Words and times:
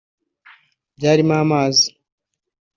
byarimo 0.97 1.33
amazi 1.43 1.85